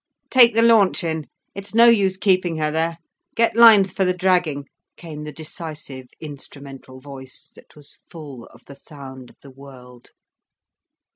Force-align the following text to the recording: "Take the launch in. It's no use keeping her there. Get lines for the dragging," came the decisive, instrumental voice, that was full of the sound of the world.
"Take 0.31 0.55
the 0.55 0.63
launch 0.63 1.03
in. 1.03 1.27
It's 1.53 1.75
no 1.75 1.85
use 1.85 2.17
keeping 2.17 2.55
her 2.55 2.71
there. 2.71 2.97
Get 3.35 3.55
lines 3.55 3.93
for 3.93 4.03
the 4.03 4.15
dragging," 4.15 4.65
came 4.97 5.25
the 5.25 5.31
decisive, 5.31 6.07
instrumental 6.19 6.99
voice, 6.99 7.51
that 7.53 7.75
was 7.75 7.99
full 8.09 8.45
of 8.47 8.65
the 8.65 8.73
sound 8.73 9.29
of 9.29 9.35
the 9.43 9.51
world. 9.51 10.09